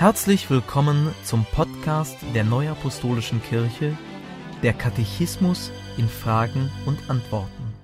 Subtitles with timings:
[0.00, 3.98] Herzlich willkommen zum Podcast der Neuapostolischen Kirche,
[4.62, 7.74] der Katechismus in Fragen und Antworten.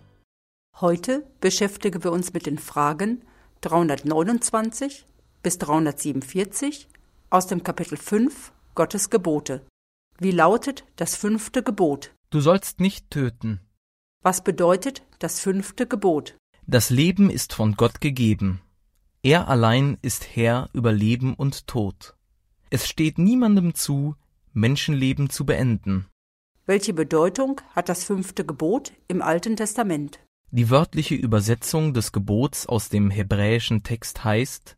[0.81, 3.23] Heute beschäftigen wir uns mit den Fragen
[3.61, 5.05] 329
[5.43, 6.89] bis 347
[7.29, 9.67] aus dem Kapitel 5 Gottes Gebote.
[10.19, 12.15] Wie lautet das fünfte Gebot?
[12.31, 13.61] Du sollst nicht töten.
[14.23, 16.35] Was bedeutet das fünfte Gebot?
[16.67, 18.63] Das Leben ist von Gott gegeben.
[19.23, 22.15] Er allein ist Herr über Leben und Tod.
[22.71, 24.15] Es steht niemandem zu,
[24.53, 26.07] Menschenleben zu beenden.
[26.65, 30.21] Welche Bedeutung hat das fünfte Gebot im Alten Testament?
[30.51, 34.77] Die wörtliche Übersetzung des Gebots aus dem hebräischen Text heißt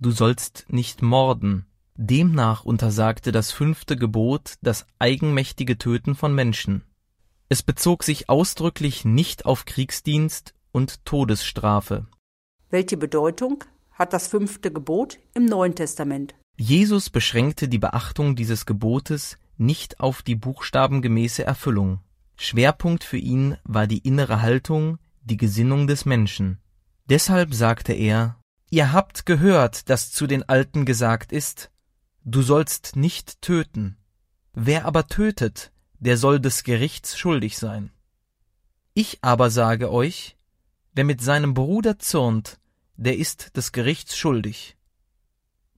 [0.00, 1.66] Du sollst nicht morden.
[1.94, 6.84] Demnach untersagte das fünfte Gebot das eigenmächtige Töten von Menschen.
[7.48, 12.06] Es bezog sich ausdrücklich nicht auf Kriegsdienst und Todesstrafe.
[12.70, 13.64] Welche Bedeutung
[13.98, 16.34] hat das fünfte Gebot im Neuen Testament.
[16.56, 22.00] Jesus beschränkte die Beachtung dieses Gebotes nicht auf die buchstabengemäße Erfüllung.
[22.36, 26.58] Schwerpunkt für ihn war die innere Haltung, die Gesinnung des Menschen.
[27.08, 28.36] Deshalb sagte er,
[28.70, 31.70] Ihr habt gehört, dass zu den Alten gesagt ist,
[32.24, 33.96] Du sollst nicht töten.
[34.52, 37.90] Wer aber tötet, der soll des Gerichts schuldig sein.
[38.92, 40.36] Ich aber sage euch,
[40.92, 42.58] wer mit seinem Bruder zürnt,
[42.98, 44.76] der ist des Gerichts schuldig.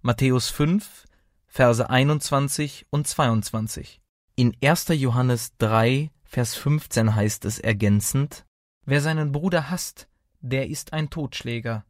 [0.01, 1.05] Matthäus 5,
[1.47, 4.01] Verse 21 und 22.
[4.37, 4.89] In 1.
[4.89, 8.47] Johannes 3, Vers 15 heißt es ergänzend,
[8.87, 10.09] Wer seinen Bruder hasst,
[10.41, 11.85] der ist ein Totschläger.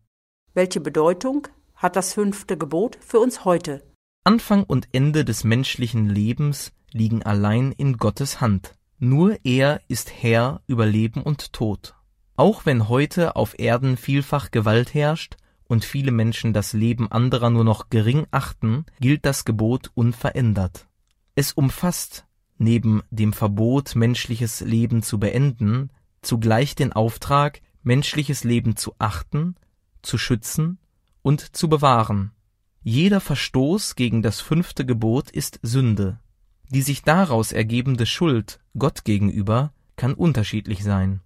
[0.52, 3.84] Welche Bedeutung hat das fünfte Gebot für uns heute?
[4.24, 8.74] Anfang und Ende des menschlichen Lebens liegen allein in Gottes Hand.
[8.98, 11.94] Nur er ist Herr über Leben und Tod.
[12.40, 15.36] Auch wenn heute auf Erden vielfach Gewalt herrscht
[15.68, 20.86] und viele Menschen das Leben anderer nur noch gering achten, gilt das Gebot unverändert.
[21.34, 22.24] Es umfasst,
[22.56, 25.90] neben dem Verbot, menschliches Leben zu beenden,
[26.22, 29.54] zugleich den Auftrag, menschliches Leben zu achten,
[30.00, 30.78] zu schützen
[31.20, 32.30] und zu bewahren.
[32.82, 36.20] Jeder Verstoß gegen das fünfte Gebot ist Sünde.
[36.70, 41.20] Die sich daraus ergebende Schuld Gott gegenüber kann unterschiedlich sein.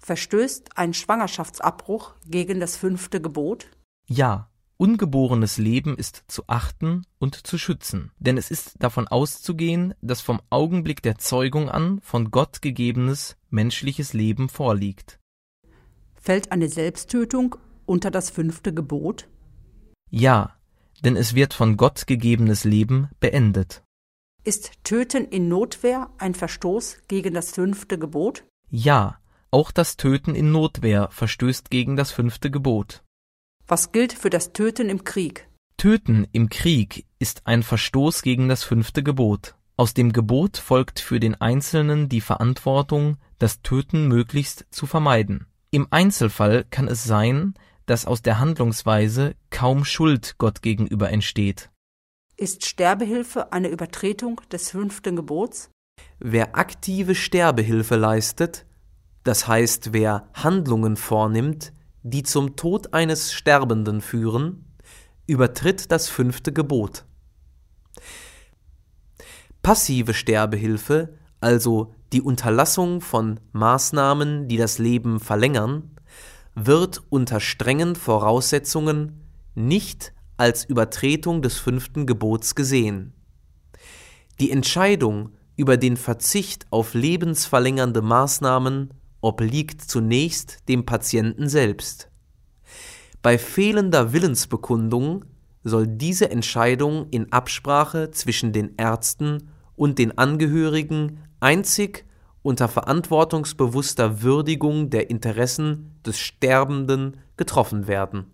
[0.00, 3.66] Verstößt ein Schwangerschaftsabbruch gegen das fünfte Gebot?
[4.06, 10.22] Ja, ungeborenes Leben ist zu achten und zu schützen, denn es ist davon auszugehen, dass
[10.22, 15.20] vom Augenblick der Zeugung an von Gott gegebenes menschliches Leben vorliegt.
[16.14, 19.28] Fällt eine Selbsttötung unter das fünfte Gebot?
[20.10, 20.56] Ja,
[21.04, 23.82] denn es wird von Gott gegebenes Leben beendet.
[24.44, 28.44] Ist Töten in Notwehr ein Verstoß gegen das fünfte Gebot?
[28.70, 29.19] Ja,
[29.50, 33.02] auch das Töten in Notwehr verstößt gegen das fünfte Gebot.
[33.66, 35.48] Was gilt für das Töten im Krieg?
[35.76, 39.54] Töten im Krieg ist ein Verstoß gegen das fünfte Gebot.
[39.76, 45.46] Aus dem Gebot folgt für den Einzelnen die Verantwortung, das Töten möglichst zu vermeiden.
[45.70, 47.54] Im Einzelfall kann es sein,
[47.86, 51.70] dass aus der Handlungsweise kaum Schuld Gott gegenüber entsteht.
[52.36, 55.70] Ist Sterbehilfe eine Übertretung des fünften Gebots?
[56.18, 58.66] Wer aktive Sterbehilfe leistet,
[59.24, 61.72] das heißt wer Handlungen vornimmt,
[62.02, 64.64] die zum Tod eines Sterbenden führen,
[65.26, 67.04] übertritt das fünfte Gebot.
[69.62, 75.90] Passive Sterbehilfe, also die Unterlassung von Maßnahmen, die das Leben verlängern,
[76.54, 83.12] wird unter strengen Voraussetzungen nicht als Übertretung des fünften Gebots gesehen.
[84.40, 92.10] Die Entscheidung über den Verzicht auf lebensverlängernde Maßnahmen obliegt zunächst dem Patienten selbst.
[93.22, 95.24] Bei fehlender Willensbekundung
[95.62, 102.06] soll diese Entscheidung in Absprache zwischen den Ärzten und den Angehörigen einzig
[102.42, 108.26] unter verantwortungsbewusster Würdigung der Interessen des Sterbenden getroffen werden.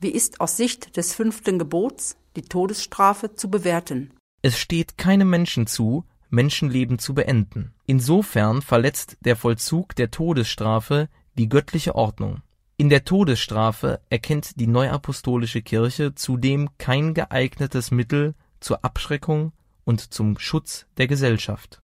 [0.00, 4.12] Wie ist aus Sicht des fünften Gebots die Todesstrafe zu bewerten?
[4.42, 7.72] Es steht keinem Menschen zu, Menschenleben zu beenden.
[7.86, 11.08] Insofern verletzt der Vollzug der Todesstrafe
[11.38, 12.42] die göttliche Ordnung.
[12.78, 19.52] In der Todesstrafe erkennt die neuapostolische Kirche zudem kein geeignetes Mittel zur Abschreckung
[19.84, 21.80] und zum Schutz der Gesellschaft.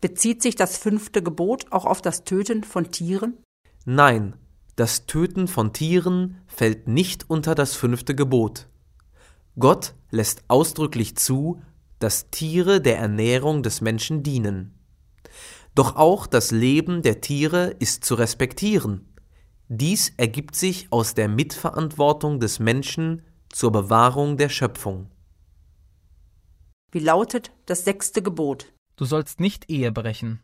[0.00, 3.36] Bezieht sich das fünfte Gebot auch auf das Töten von Tieren?
[3.84, 4.34] Nein,
[4.74, 8.68] das Töten von Tieren fällt nicht unter das fünfte Gebot.
[9.58, 11.60] Gott lässt ausdrücklich zu,
[12.02, 14.78] dass Tiere der Ernährung des Menschen dienen.
[15.74, 19.12] Doch auch das Leben der Tiere ist zu respektieren.
[19.68, 25.10] Dies ergibt sich aus der Mitverantwortung des Menschen zur Bewahrung der Schöpfung.
[26.90, 28.72] Wie lautet das sechste Gebot?
[28.96, 30.40] Du sollst nicht Ehe brechen.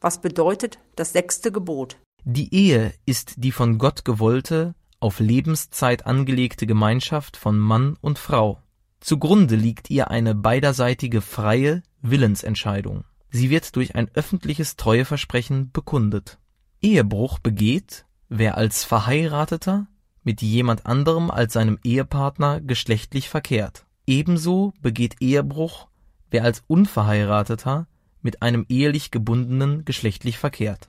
[0.00, 1.96] Was bedeutet das sechste Gebot?
[2.24, 8.60] Die Ehe ist die von Gott gewollte, auf Lebenszeit angelegte Gemeinschaft von Mann und Frau.
[9.00, 13.04] Zugrunde liegt ihr eine beiderseitige freie Willensentscheidung.
[13.30, 16.38] Sie wird durch ein öffentliches Treueversprechen bekundet.
[16.82, 19.86] Ehebruch begeht, wer als Verheirateter
[20.22, 23.86] mit jemand anderem als seinem Ehepartner geschlechtlich verkehrt.
[24.06, 25.88] Ebenso begeht Ehebruch,
[26.30, 27.86] wer als Unverheirateter
[28.22, 30.88] mit einem ehelich gebundenen geschlechtlich verkehrt.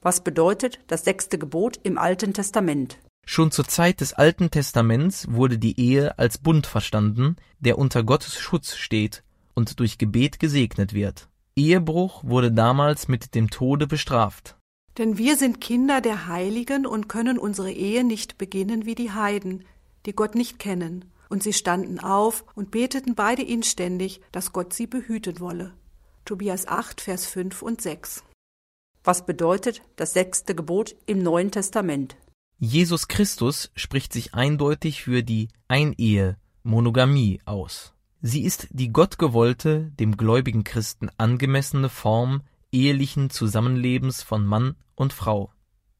[0.00, 2.98] Was bedeutet das sechste Gebot im Alten Testament?
[3.24, 8.38] Schon zur Zeit des Alten Testaments wurde die Ehe als Bund verstanden, der unter Gottes
[8.38, 9.22] Schutz steht
[9.54, 11.28] und durch Gebet gesegnet wird.
[11.54, 14.56] Ehebruch wurde damals mit dem Tode bestraft.
[14.98, 19.64] Denn wir sind Kinder der Heiligen und können unsere Ehe nicht beginnen wie die Heiden,
[20.04, 21.06] die Gott nicht kennen.
[21.30, 25.72] Und sie standen auf und beteten beide inständig, dass Gott sie behüten wolle.
[26.26, 28.22] Tobias 8, Vers 5 und 6.
[29.02, 32.16] Was bedeutet das sechste Gebot im Neuen Testament?
[32.64, 37.92] Jesus Christus spricht sich eindeutig für die Einehe, Monogamie aus.
[38.20, 45.50] Sie ist die gottgewollte, dem gläubigen Christen angemessene Form ehelichen Zusammenlebens von Mann und Frau.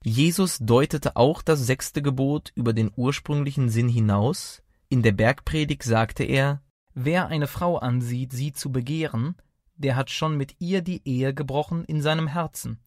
[0.04, 4.62] Jesus deutete auch das sechste Gebot über den ursprünglichen Sinn hinaus.
[4.88, 6.62] In der Bergpredigt sagte er,
[6.94, 9.34] Wer eine Frau ansieht, sie zu begehren,
[9.74, 12.78] der hat schon mit ihr die Ehe gebrochen in seinem Herzen.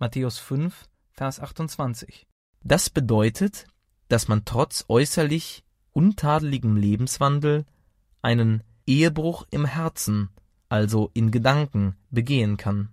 [0.00, 2.26] Matthäus 5, Vers 28.
[2.64, 3.66] Das bedeutet,
[4.08, 7.64] dass man trotz äußerlich untadeligem Lebenswandel
[8.22, 10.30] einen Ehebruch im Herzen,
[10.68, 12.88] also in Gedanken, begehen kann.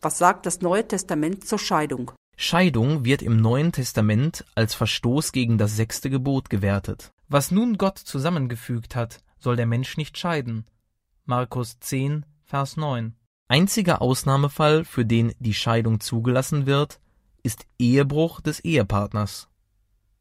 [0.00, 2.12] Was sagt das Neue Testament zur Scheidung?
[2.36, 7.10] Scheidung wird im Neuen Testament als Verstoß gegen das sechste Gebot gewertet.
[7.28, 10.66] Was nun Gott zusammengefügt hat, soll der Mensch nicht scheiden.
[11.26, 13.14] Markus 10, Vers 9.
[13.48, 16.99] Einziger Ausnahmefall, für den die Scheidung zugelassen wird,
[17.42, 19.48] ist Ehebruch des Ehepartners.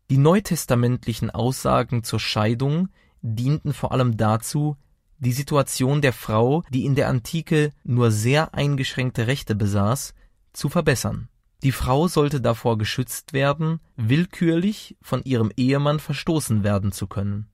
[0.10, 2.89] Die neutestamentlichen Aussagen zur Scheidung
[3.21, 4.75] dienten vor allem dazu,
[5.19, 10.13] die Situation der Frau, die in der Antike nur sehr eingeschränkte Rechte besaß,
[10.54, 11.27] zu verbessern.
[11.62, 17.50] Die Frau sollte davor geschützt werden, willkürlich von ihrem Ehemann verstoßen werden zu können.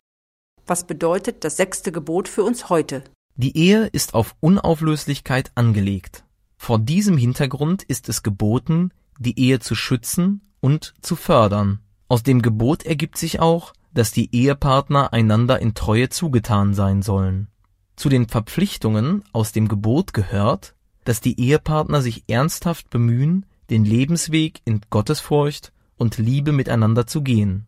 [0.67, 3.03] Was bedeutet das sechste Gebot für uns heute?
[3.35, 6.23] Die Ehe ist auf Unauflöslichkeit angelegt.
[6.57, 11.79] Vor diesem Hintergrund ist es geboten, die Ehe zu schützen und zu fördern.
[12.07, 17.47] Aus dem Gebot ergibt sich auch, dass die Ehepartner einander in Treue zugetan sein sollen.
[17.95, 20.75] Zu den Verpflichtungen aus dem Gebot gehört,
[21.05, 27.67] dass die Ehepartner sich ernsthaft bemühen, den Lebensweg in Gottesfurcht und Liebe miteinander zu gehen.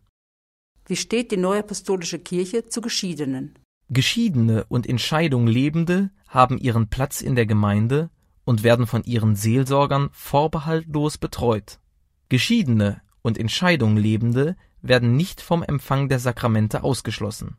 [0.86, 3.54] Wie steht die Neuapostolische Kirche zu Geschiedenen?
[3.90, 8.10] Geschiedene und in Scheidung Lebende haben ihren Platz in der Gemeinde
[8.48, 11.80] und werden von ihren Seelsorgern vorbehaltlos betreut.
[12.30, 17.58] Geschiedene und in Scheidung Lebende werden nicht vom Empfang der Sakramente ausgeschlossen.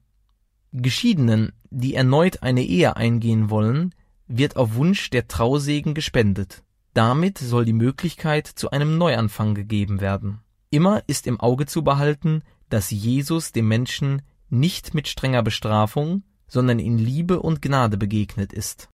[0.71, 3.94] Geschiedenen, die erneut eine Ehe eingehen wollen,
[4.25, 6.63] wird auf Wunsch der Trausegen gespendet.
[6.95, 10.39] Damit soll die Möglichkeit zu einem Neuanfang gegeben werden.
[10.71, 16.80] Immer ist im Auge zu behalten, dass Jesus dem Menschen nicht mit strenger Bestrafung, sondern
[16.80, 18.90] in Liebe und Gnade begegnet ist.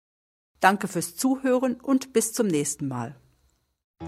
[0.62, 3.16] Danke fürs Zuhören und bis zum nächsten Mal.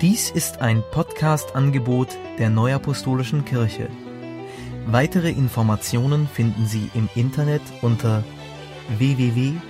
[0.01, 2.07] Dies ist ein Podcast-Angebot
[2.38, 3.89] der Neuapostolischen Kirche.
[4.86, 8.24] Weitere Informationen finden Sie im Internet unter
[8.98, 9.63] www.nak.org.